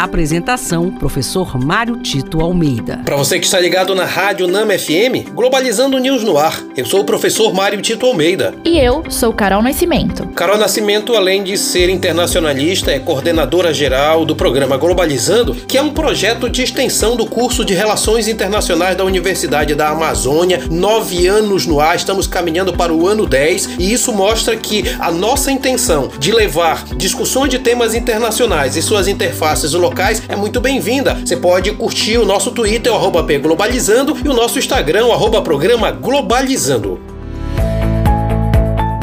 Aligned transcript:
Apresentação: 0.00 0.90
Professor 0.90 1.62
Mário 1.62 1.98
Tito 1.98 2.40
Almeida. 2.40 3.02
Para 3.04 3.16
você 3.16 3.38
que 3.38 3.44
está 3.44 3.60
ligado 3.60 3.94
na 3.94 4.06
Rádio 4.06 4.48
Nama 4.48 4.72
FM, 4.78 5.28
Globalizando 5.34 5.98
News 5.98 6.24
no 6.24 6.38
ar. 6.38 6.58
Eu 6.74 6.86
sou 6.86 7.00
o 7.00 7.04
professor 7.04 7.52
Mário 7.52 7.82
Tito 7.82 8.06
Almeida. 8.06 8.54
E 8.64 8.78
eu 8.78 9.04
sou 9.10 9.30
Carol 9.30 9.62
Nascimento. 9.62 10.26
Carol 10.28 10.56
Nascimento, 10.56 11.14
além 11.14 11.44
de 11.44 11.58
ser 11.58 11.90
internacionalista, 11.90 12.90
é 12.90 12.98
coordenadora 12.98 13.74
geral 13.74 14.24
do 14.24 14.34
programa 14.34 14.78
Globalizando, 14.78 15.54
que 15.54 15.76
é 15.76 15.82
um 15.82 15.90
projeto 15.90 16.48
de 16.48 16.62
extensão 16.62 17.14
do 17.14 17.26
curso 17.26 17.62
de 17.62 17.74
Relações 17.74 18.26
Internacionais 18.26 18.96
da 18.96 19.04
Universidade 19.04 19.74
da 19.74 19.90
Amazônia. 19.90 20.62
Nove 20.70 21.26
anos 21.26 21.66
no 21.66 21.78
ar, 21.78 21.94
estamos 21.94 22.26
caminhando 22.26 22.72
para 22.72 22.90
o 22.90 23.06
ano 23.06 23.26
10 23.26 23.72
e 23.78 23.92
isso 23.92 24.14
mostra 24.14 24.56
que 24.56 24.82
a 24.98 25.10
nossa 25.10 25.52
intenção 25.52 26.08
de 26.18 26.32
levar 26.32 26.84
discussões 26.96 27.50
de 27.50 27.58
temas 27.58 27.94
internacionais 27.94 28.76
e 28.76 28.82
suas 28.82 29.06
interfaces 29.06 29.74
locais 29.74 29.89
locais 29.90 30.22
é 30.28 30.36
muito 30.36 30.60
bem-vinda. 30.60 31.14
Você 31.14 31.36
pode 31.36 31.72
curtir 31.72 32.16
o 32.16 32.24
nosso 32.24 32.52
Twitter, 32.52 32.92
o 32.92 32.96
Globalizando, 33.38 34.16
e 34.24 34.28
o 34.28 34.32
nosso 34.32 34.58
Instagram, 34.58 35.06
o 35.06 35.12
programa 35.42 35.90
Globalizando. 35.90 37.00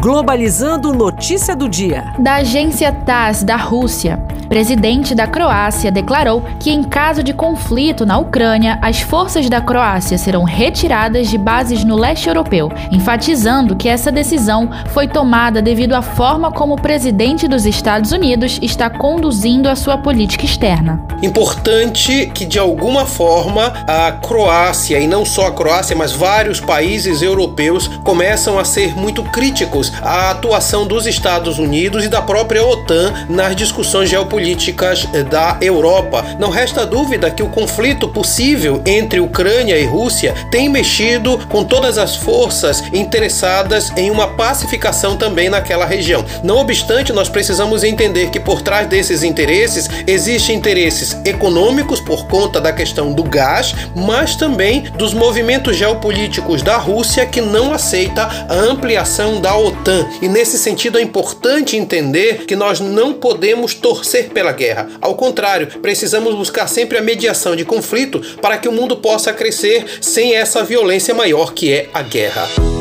Globalizando 0.00 0.92
notícia 0.92 1.56
do 1.56 1.68
dia. 1.68 2.04
Da 2.20 2.36
agência 2.36 2.92
TASS 2.92 3.42
da 3.42 3.56
Rússia 3.56 4.22
presidente 4.48 5.14
da 5.14 5.26
Croácia 5.26 5.90
declarou 5.90 6.42
que, 6.58 6.70
em 6.70 6.82
caso 6.82 7.22
de 7.22 7.32
conflito 7.32 8.06
na 8.06 8.18
Ucrânia, 8.18 8.78
as 8.80 9.00
forças 9.00 9.48
da 9.48 9.60
Croácia 9.60 10.16
serão 10.16 10.44
retiradas 10.44 11.28
de 11.28 11.36
bases 11.36 11.84
no 11.84 11.96
leste 11.96 12.28
europeu, 12.28 12.70
enfatizando 12.90 13.76
que 13.76 13.88
essa 13.88 14.12
decisão 14.12 14.70
foi 14.88 15.08
tomada 15.08 15.60
devido 15.60 15.94
à 15.94 16.02
forma 16.02 16.50
como 16.50 16.74
o 16.74 16.80
presidente 16.80 17.48
dos 17.48 17.66
Estados 17.66 18.12
Unidos 18.12 18.58
está 18.62 18.88
conduzindo 18.88 19.68
a 19.68 19.76
sua 19.76 19.98
política 19.98 20.44
externa. 20.44 21.00
Importante 21.22 22.30
que, 22.34 22.44
de 22.44 22.58
alguma 22.58 23.06
forma, 23.06 23.72
a 23.86 24.12
Croácia, 24.12 24.98
e 24.98 25.06
não 25.06 25.24
só 25.24 25.48
a 25.48 25.52
Croácia, 25.52 25.96
mas 25.96 26.12
vários 26.12 26.60
países 26.60 27.22
europeus, 27.22 27.88
começam 28.04 28.58
a 28.58 28.64
ser 28.64 28.96
muito 28.96 29.22
críticos 29.24 29.92
à 30.02 30.30
atuação 30.30 30.86
dos 30.86 31.06
Estados 31.06 31.58
Unidos 31.58 32.04
e 32.04 32.08
da 32.08 32.22
própria 32.22 32.64
OTAN 32.64 33.12
nas 33.28 33.56
discussões 33.56 34.08
geopolíticas 34.08 34.35
políticas 34.36 35.08
eh, 35.14 35.22
da 35.22 35.56
Europa. 35.62 36.22
Não 36.38 36.50
resta 36.50 36.84
dúvida 36.84 37.30
que 37.30 37.42
o 37.42 37.48
conflito 37.48 38.06
possível 38.06 38.82
entre 38.84 39.18
Ucrânia 39.18 39.78
e 39.78 39.86
Rússia 39.86 40.34
tem 40.50 40.68
mexido 40.68 41.38
com 41.48 41.64
todas 41.64 41.96
as 41.96 42.16
forças 42.16 42.82
interessadas 42.92 43.90
em 43.96 44.10
uma 44.10 44.28
pacificação 44.28 45.16
também 45.16 45.48
naquela 45.48 45.86
região. 45.86 46.22
Não 46.44 46.58
obstante, 46.58 47.14
nós 47.14 47.30
precisamos 47.30 47.82
entender 47.82 48.28
que 48.28 48.38
por 48.38 48.60
trás 48.60 48.86
desses 48.86 49.22
interesses 49.22 49.88
existem 50.06 50.54
interesses 50.54 51.16
econômicos 51.24 51.98
por 51.98 52.26
conta 52.26 52.60
da 52.60 52.74
questão 52.74 53.14
do 53.14 53.22
gás, 53.22 53.74
mas 53.94 54.36
também 54.36 54.82
dos 54.98 55.14
movimentos 55.14 55.78
geopolíticos 55.78 56.60
da 56.60 56.76
Rússia 56.76 57.24
que 57.24 57.40
não 57.40 57.72
aceita 57.72 58.28
a 58.50 58.54
ampliação 58.54 59.40
da 59.40 59.56
OTAN. 59.56 60.06
E 60.20 60.28
nesse 60.28 60.58
sentido 60.58 60.98
é 60.98 61.02
importante 61.02 61.74
entender 61.74 62.44
que 62.44 62.54
nós 62.54 62.80
não 62.80 63.14
podemos 63.14 63.72
torcer 63.72 64.25
pela 64.30 64.52
guerra. 64.52 64.88
Ao 65.00 65.14
contrário, 65.14 65.66
precisamos 65.80 66.34
buscar 66.34 66.66
sempre 66.66 66.98
a 66.98 67.02
mediação 67.02 67.56
de 67.56 67.64
conflito 67.64 68.20
para 68.40 68.58
que 68.58 68.68
o 68.68 68.72
mundo 68.72 68.96
possa 68.96 69.32
crescer 69.32 69.84
sem 70.00 70.34
essa 70.34 70.62
violência 70.62 71.14
maior 71.14 71.52
que 71.52 71.72
é 71.72 71.88
a 71.92 72.02
guerra. 72.02 72.75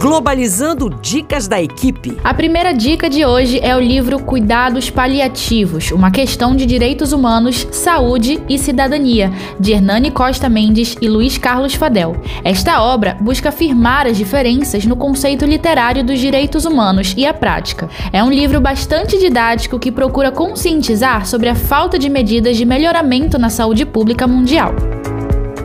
Globalizando 0.00 0.88
Dicas 0.88 1.46
da 1.46 1.60
Equipe. 1.60 2.16
A 2.24 2.32
primeira 2.32 2.72
dica 2.72 3.10
de 3.10 3.22
hoje 3.26 3.60
é 3.62 3.76
o 3.76 3.78
livro 3.78 4.18
Cuidados 4.18 4.88
Paliativos 4.88 5.90
Uma 5.90 6.10
Questão 6.10 6.56
de 6.56 6.64
Direitos 6.64 7.12
Humanos, 7.12 7.68
Saúde 7.70 8.42
e 8.48 8.58
Cidadania, 8.58 9.30
de 9.60 9.72
Hernani 9.72 10.10
Costa 10.10 10.48
Mendes 10.48 10.96
e 11.02 11.06
Luiz 11.06 11.36
Carlos 11.36 11.74
Fadel. 11.74 12.16
Esta 12.42 12.82
obra 12.82 13.18
busca 13.20 13.50
afirmar 13.50 14.06
as 14.06 14.16
diferenças 14.16 14.86
no 14.86 14.96
conceito 14.96 15.44
literário 15.44 16.02
dos 16.02 16.18
direitos 16.18 16.64
humanos 16.64 17.12
e 17.14 17.26
a 17.26 17.34
prática. 17.34 17.86
É 18.10 18.24
um 18.24 18.30
livro 18.30 18.58
bastante 18.58 19.18
didático 19.18 19.78
que 19.78 19.92
procura 19.92 20.32
conscientizar 20.32 21.26
sobre 21.26 21.50
a 21.50 21.54
falta 21.54 21.98
de 21.98 22.08
medidas 22.08 22.56
de 22.56 22.64
melhoramento 22.64 23.38
na 23.38 23.50
saúde 23.50 23.84
pública 23.84 24.26
mundial. 24.26 24.74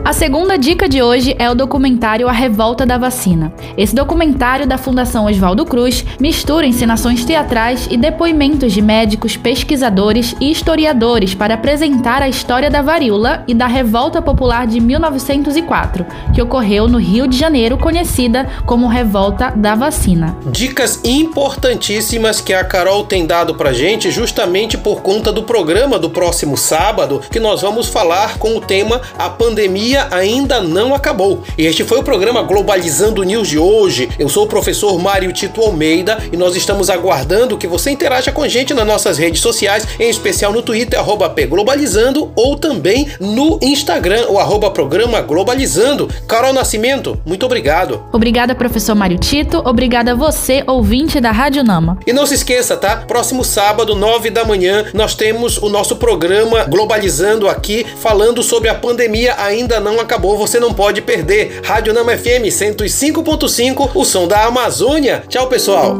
A 0.06 0.12
segunda 0.12 0.56
dica 0.56 0.88
de 0.88 1.02
hoje 1.02 1.34
é 1.36 1.50
o 1.50 1.54
documentário 1.56 2.28
A 2.28 2.32
Revolta 2.32 2.86
da 2.86 2.96
Vacina. 2.96 3.52
Esse 3.76 3.92
documentário 3.92 4.64
da 4.64 4.78
Fundação 4.78 5.24
Oswaldo 5.24 5.66
Cruz 5.66 6.04
mistura 6.20 6.64
encenações 6.64 7.24
teatrais 7.24 7.88
e 7.90 7.96
depoimentos 7.96 8.72
de 8.72 8.80
médicos, 8.80 9.36
pesquisadores 9.36 10.36
e 10.40 10.48
historiadores 10.48 11.34
para 11.34 11.54
apresentar 11.54 12.22
a 12.22 12.28
história 12.28 12.70
da 12.70 12.82
varíola 12.82 13.42
e 13.48 13.52
da 13.52 13.66
Revolta 13.66 14.22
Popular 14.22 14.64
de 14.68 14.78
1904, 14.78 16.06
que 16.32 16.40
ocorreu 16.40 16.86
no 16.86 16.98
Rio 16.98 17.26
de 17.26 17.36
Janeiro, 17.36 17.76
conhecida 17.76 18.48
como 18.64 18.86
Revolta 18.86 19.50
da 19.56 19.74
Vacina. 19.74 20.38
Dicas 20.46 21.00
importantíssimas 21.02 22.40
que 22.40 22.54
a 22.54 22.62
Carol 22.62 23.02
tem 23.02 23.26
dado 23.26 23.56
pra 23.56 23.72
gente 23.72 24.12
justamente 24.12 24.78
por 24.78 25.02
conta 25.02 25.32
do 25.32 25.42
programa 25.42 25.98
do 25.98 26.10
próximo 26.10 26.56
sábado, 26.56 27.20
que 27.28 27.40
nós 27.40 27.62
vamos 27.62 27.88
falar 27.88 28.38
com 28.38 28.56
o 28.56 28.60
tema 28.60 29.00
A 29.18 29.28
Pandemia 29.28 29.95
pandemia 29.96 30.08
ainda 30.10 30.60
não 30.60 30.94
acabou. 30.94 31.42
E 31.56 31.64
este 31.64 31.84
foi 31.84 31.98
o 31.98 32.02
programa 32.02 32.42
Globalizando 32.42 33.22
News 33.22 33.48
de 33.48 33.58
hoje. 33.58 34.08
Eu 34.18 34.28
sou 34.28 34.44
o 34.44 34.48
professor 34.48 34.98
Mário 34.98 35.32
Tito 35.32 35.62
Almeida 35.62 36.18
e 36.30 36.36
nós 36.36 36.54
estamos 36.54 36.90
aguardando 36.90 37.56
que 37.56 37.66
você 37.66 37.90
interaja 37.90 38.30
com 38.30 38.42
a 38.42 38.48
gente 38.48 38.74
nas 38.74 38.86
nossas 38.86 39.16
redes 39.16 39.40
sociais, 39.40 39.86
em 39.98 40.10
especial 40.10 40.52
no 40.52 40.62
Twitter, 40.62 41.00
pglobalizando, 41.34 42.30
ou 42.34 42.56
também 42.56 43.08
no 43.20 43.58
Instagram, 43.62 44.26
o 44.28 44.38
arroba 44.38 44.70
programa 44.70 45.20
Globalizando. 45.22 46.08
Carol 46.28 46.52
Nascimento, 46.52 47.18
muito 47.24 47.46
obrigado. 47.46 48.02
Obrigada, 48.12 48.54
professor 48.54 48.94
Mário 48.94 49.18
Tito. 49.18 49.62
Obrigada 49.64 50.12
a 50.12 50.14
você, 50.14 50.62
ouvinte 50.66 51.20
da 51.20 51.30
Rádio 51.30 51.62
Nama. 51.62 51.98
E 52.06 52.12
não 52.12 52.26
se 52.26 52.34
esqueça, 52.34 52.76
tá? 52.76 52.96
Próximo 52.96 53.44
sábado, 53.44 53.94
nove 53.94 54.30
da 54.30 54.44
manhã, 54.44 54.84
nós 54.92 55.14
temos 55.14 55.56
o 55.58 55.68
nosso 55.68 55.96
programa 55.96 56.64
Globalizando 56.64 57.48
aqui, 57.48 57.86
falando 58.00 58.42
sobre 58.42 58.68
a 58.68 58.74
pandemia 58.74 59.34
ainda 59.38 59.80
não 59.86 60.00
acabou, 60.00 60.36
você 60.36 60.58
não 60.58 60.74
pode 60.74 61.00
perder. 61.00 61.60
Rádio 61.64 61.94
Nama 61.94 62.16
FM 62.16 62.50
105.5, 62.50 63.92
o 63.94 64.04
som 64.04 64.26
da 64.26 64.44
Amazônia. 64.44 65.22
Tchau, 65.28 65.48
pessoal. 65.48 65.94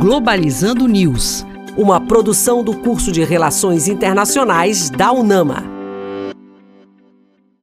Globalizando 0.00 0.88
News, 0.88 1.44
uma 1.76 2.00
produção 2.00 2.64
do 2.64 2.74
curso 2.74 3.12
de 3.12 3.22
Relações 3.22 3.88
Internacionais 3.88 4.88
da 4.88 5.12
UNAMA. 5.12 5.75